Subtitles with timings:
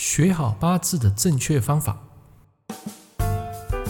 [0.00, 1.98] 学好八字的正确方法。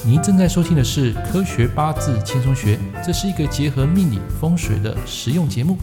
[0.07, 5.77] 您正在收听的是《科学八字轻松学》，这是一个结合命理风水的实用节目。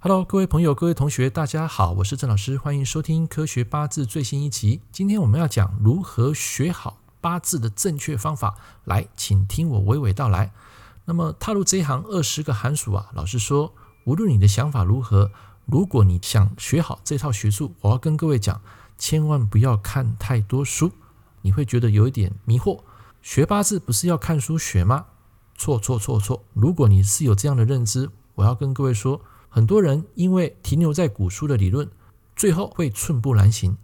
[0.00, 4.82] Hello，各位朋友、各位同学，大家好，我是郑老师，欢迎收听《科学八字》最新一集。
[4.92, 8.56] 今天我们要讲如何学好八字的正确方法。
[8.84, 10.52] 来，请听我娓娓道来。
[11.06, 13.72] 那么踏入这一行二十个寒暑啊，老实说，
[14.04, 15.30] 无论你的想法如何，
[15.70, 18.62] 如果你想学好这套学术，我要跟各位讲，
[18.96, 20.92] 千万不要看太多书，
[21.42, 22.80] 你会觉得有一点迷惑。
[23.20, 25.08] 学八字不是要看书学吗？
[25.54, 26.42] 错错错错！
[26.54, 31.90] 如果你是有这样的认知，我要跟各位说，很多人因为停留在古书的理论，
[32.34, 33.76] 最后会寸步难行。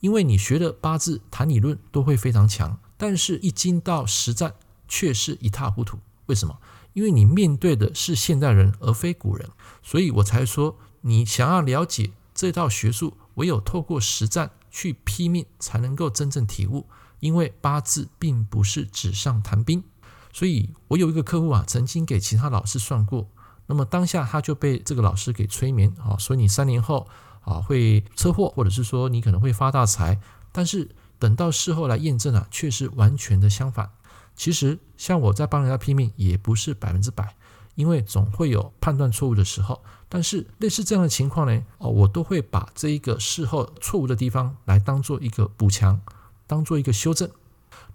[0.00, 4.54] 因为你学的八字谈理论都会非常强，但是一经到实战，
[4.86, 5.98] 却是一塌糊涂。
[6.26, 6.58] 为什么？
[6.92, 9.48] 因为你面对的是现代人，而非古人，
[9.82, 16.86] 所以我才说，你想要了解这套学术，唯有透过实战去拼命，才能够真正体悟。
[17.20, 19.84] 因为八字并不是纸上谈兵。
[20.32, 23.28] 所以我有一个客户啊，曾经给其他老师算过，
[23.66, 27.08] 那么当下他就被这个老师给催眠啊，所以你三年后
[27.42, 30.18] 啊会车祸，或者是说你可能会发大财，
[30.50, 33.90] 但是等到事后来验证啊，却是完全的相反。
[34.34, 37.36] 其实，像我在帮人家拼命，也不是百分之百，
[37.74, 39.82] 因为总会有判断错误的时候。
[40.08, 46.00] 但是，类似这样的情况呢，哦，我都会把这一个事后错误的地方来当做一个补强，
[46.48, 47.30] 当做一个修正。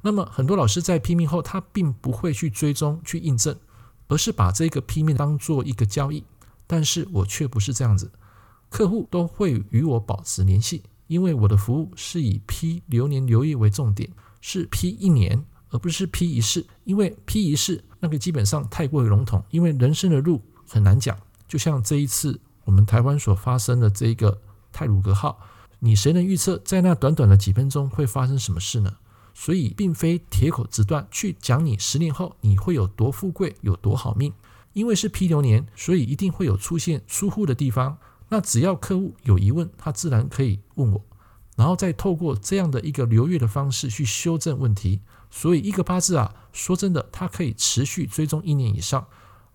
[0.01, 3.57] 那么，很多老师在批命后，他并不会去追踪、去印证，
[4.07, 6.23] 而是把这个批命当做一个交易。
[6.65, 8.11] 但是我却不是这样子，
[8.69, 15.45] 客户都会与我保持联系，因为我的服务是以批流年流月为重点，是批一年。
[15.75, 21.17] 而不是批一事，因为批一事那个基本上太过于笼统，因为人生的路很难讲。
[21.49, 24.39] 就像这一次我们台湾所发生的这一个
[24.71, 25.37] 泰鲁阁号，
[25.79, 28.95] 你谁能预测在那短短的几分钟会发生什么事呢？
[29.33, 34.31] 所以并非铁口直断去讲你十年后你会有多富贵、有多好命，
[34.71, 37.97] 因为是批流年，所以一定会有出现疏忽的地方。
[38.29, 41.03] 那只要客户有疑问，他自然可以问我。
[41.57, 44.99] 然后再透过这样的一个流月的方式去修正问题，
[45.35, 49.05] 所以一个八字啊，说真的，它可以持续追踪一年以上。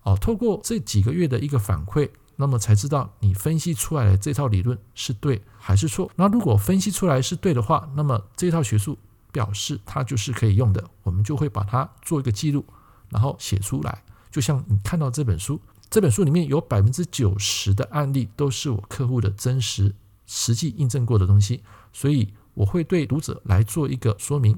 [0.03, 6.11] 哦，透过这几个月的一个反馈，那么才知道你分析出来的这套理论是对还是错。
[6.15, 8.95] 那如果分析出来是对的话，那么这套学术
[9.31, 12.63] 表示它就是可以用的，我们就会把它做一个记录，
[13.09, 14.03] 然后写出来。
[14.29, 15.59] 就像你看到这本书，
[15.89, 19.95] 这本书里面有百分之九十的案例都是我客户的真实。
[20.27, 21.61] 实际印证过的东西，
[21.91, 24.57] 所以我会对读者来做一个说明。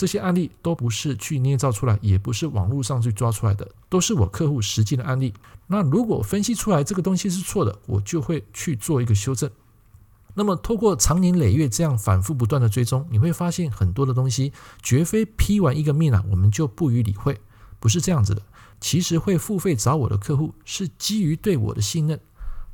[0.00, 5.34] 这些案例都不是去捏造出来，也不是网络上去抓出来的，都是我客户实际的案例。
[5.66, 9.50] 那如果分析出来这个东西是错的，我就会去做一个修正。
[10.32, 17.38] 那么，透过长年累月这样反复不断的追踪，你会发现很多的东西绝非批完一个命啊，我们就不予理会，
[17.78, 18.40] 不是这样子的。
[18.80, 22.18] 其实会付费找我的客户，是基于对我的信任。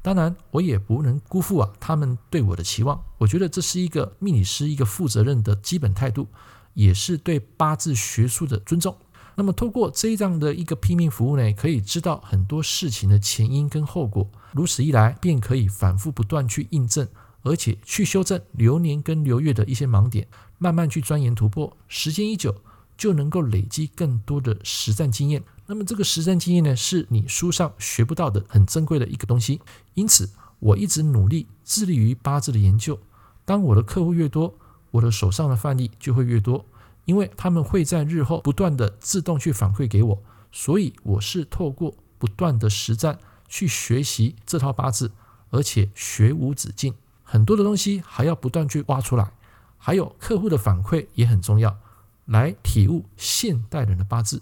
[0.01, 3.03] 当然，我也不能辜负啊他们对我的期望。
[3.19, 6.29] 我觉得这是一个命理师一个负责任的基本态度，
[6.77, 8.95] 也是对八字学术的尊重。
[9.35, 14.31] 那么，透过这样的一个拼命服务呢，可以知道很多事情的前因跟后果。
[14.53, 17.07] 如此一来，便可以反复不断去印证，
[17.43, 20.27] 而且去修正流年跟流月的一些盲点，
[20.59, 21.77] 慢慢去钻研突破。
[21.89, 22.55] 时间一久，
[22.97, 25.43] 就能够累积更多的实战经验。
[25.67, 29.61] 那么这个实战经验呢，是你书上学不到的很珍贵的一个东西。
[29.95, 32.99] 因此，我一直努力致力于八字的研究。
[33.45, 34.55] 当我的客户越多，
[34.91, 36.65] 我的手上的范例就会越多，
[37.05, 40.23] 因为他们会在日后不断的自动去反馈给我。
[40.53, 45.13] 所以，我是透过不断的实战去学习这套八字，
[45.51, 46.95] 而且学无止境。
[47.23, 49.33] 很多的东西还要不断去挖出来，
[49.77, 51.77] 还有客户的反馈也很重要，
[52.25, 54.41] 来体悟现代人的八字。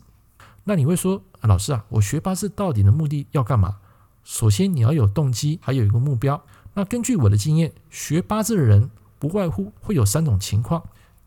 [0.65, 3.79] 那你会说，老师啊，我学八字到底的目的要干嘛？
[4.23, 6.43] 首先你要有动机，还有一个目标。
[6.75, 10.83] 那根据我的经验，学八字的人不外乎会有三种情况：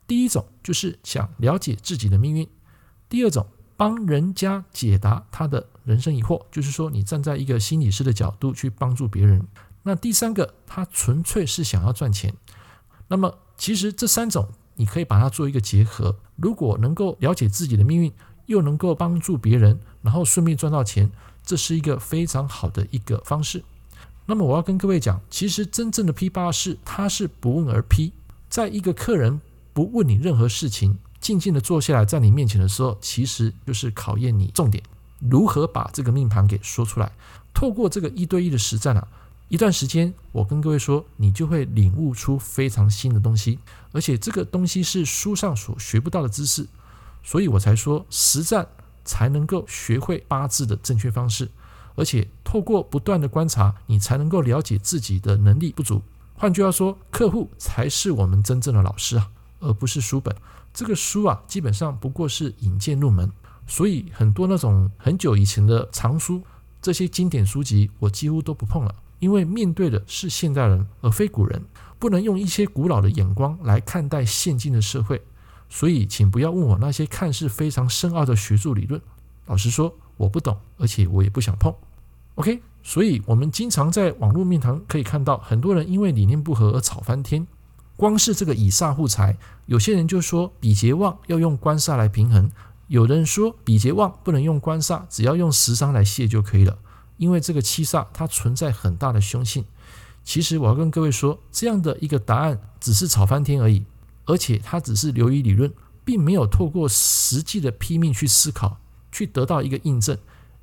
[0.06, 2.46] 第一种就是想了解自己的命运；
[3.08, 3.46] 第二种
[3.76, 9.40] 帮人家解答他的人生疑惑，就是说你站在一个心理师的角度去帮助别人；
[9.82, 12.34] 那第三个，他纯粹是想要赚钱。
[13.08, 18.12] 那么其实这三种你可以把它做一个结合，如果能够了解自己的命运。
[18.48, 21.10] 又能够帮助别人，然后顺便赚到钱，
[21.44, 23.62] 这是一个非常好的一个方式。
[24.30, 28.12] 那么我要跟各位讲，其实真正的批八字，他是不问而批。
[28.50, 29.40] 在一个客人
[29.72, 34.84] 不问你任何事情，静静的坐下来在你面前的时候，其实就是考验你重点
[35.18, 37.10] 如何把这个命盘给说出来。
[37.54, 39.08] 透过这个一对一的实战啊，
[39.48, 43.58] 一段时间，我跟各位说，你就会领悟出非常新的东西，
[43.92, 46.66] 而且这个东西是书上所学不到的知识，
[47.24, 48.68] 所以我才说实战
[49.06, 51.48] 才能够学会八字的正确方式，
[51.98, 56.00] 而且透过不断的观察，你才能够了解自己的能力不足。
[56.34, 59.28] 换句话说，客户才是我们真正的老师啊，
[59.58, 60.32] 而不是书本。
[60.72, 63.28] 这个书啊，基本上不过是引荐入门，
[63.66, 66.40] 所以很多那种很久以前的藏书，
[66.80, 68.94] 这些经典书籍，我几乎都不碰了。
[69.18, 71.60] 因为面对的是现代人，而非古人，
[71.98, 75.20] 不能用一些古老的眼光来看待现今的社会，
[75.68, 79.02] 所以请不要问我那些看似非常深奥的学术理论。
[79.46, 81.74] 老实说，我不懂，而且我也不想碰。
[82.38, 87.44] OK，所以我们经常在网络面谈可以看到，很多人因为理念不合而吵翻天。
[87.96, 89.36] 光是这个以煞护财，
[89.66, 92.48] 有些人就说比劫旺要用官煞来平衡，
[92.86, 96.78] 有的人说比劫旺不能用官煞，只要用食伤来泄就可以了。
[97.16, 99.64] 因为这个七煞它存在很大的凶性，
[100.22, 103.84] 其实我要跟各位说，这样的一个答案只是吵翻天而已，
[104.26, 105.72] 而且它只是流于理论，
[106.04, 108.78] 并没有透过实际的批命去思考，
[109.10, 110.16] 去得到一个印证。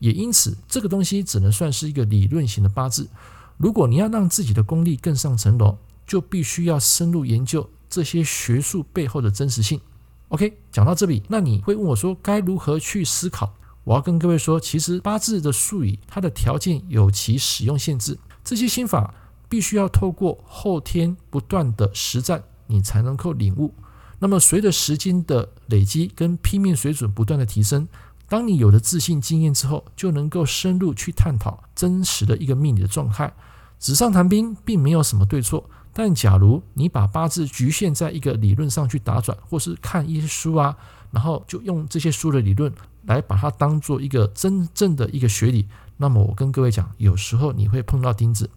[0.05, 3.09] 也因此，这个东西只能算是一个理论型的八字。
[3.57, 9.81] 如果你要让自己的功力更上层楼，就必须要深入研究这些学术背后的真实性。
[10.27, 13.51] OK，讲到这里，那你会问我说，该如何去思考？
[13.83, 18.19] 我要跟各位说，其实八字的术语，它的条件有其使用限制。
[18.43, 19.11] 这些心法
[19.49, 23.73] 必须要透过后天不断的实战，你才能够领悟。
[24.19, 27.87] 那么随着时间的累积跟拼命水准不断的提升，
[28.27, 33.33] 当你有了自信经验之后，就能够深入去探讨真实的一个命理的状态。
[33.79, 40.75] 纸上谈兵并没有什么对错，但假如你把八字局限在一个理论上去打转，或是看一些书啊，
[41.11, 42.73] 然后就用这些书的理论。
[43.07, 45.67] 来把它当做一个真正的一个学理，
[45.97, 48.49] 那么我跟各位讲，有时候你会碰到钉子，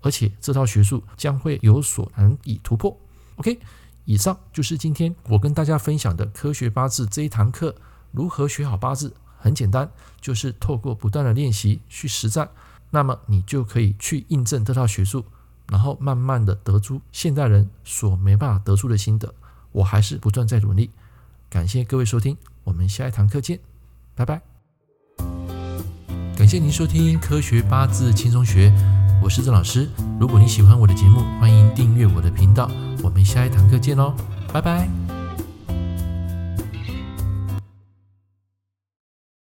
[0.00, 2.98] 而且这套学术将会有所难以突破。
[3.36, 3.60] OK，
[4.04, 7.72] 以上就是今天我跟大家分享的科学八字这一堂课。
[8.12, 9.12] 如何学好八字？
[9.38, 12.48] 很简单，就是透过不断的练习去实战，
[12.90, 15.24] 那么你就可以去印证这套学术，
[15.68, 19.34] 然后慢慢的得出现代人所没办法得出的心得。
[19.72, 20.90] 我还是不断在努力。
[21.50, 23.58] 感谢各位收听，我们下一堂课见。
[24.14, 24.40] 拜拜！
[26.36, 28.70] 感谢您收听《科学八字轻松学》，
[29.22, 29.90] 我是郑老师。
[30.20, 32.70] 如果你喜欢我的节目，欢迎订阅我的频道。
[33.02, 34.14] 我们下一堂课见喽，
[34.52, 35.01] 拜拜！